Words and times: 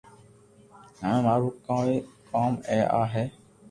ھمي 1.01 1.17
مارو 1.25 1.47
ڪوم 2.31 2.51
اي 2.69 2.79
آ 2.99 3.01
ھي 3.13 3.25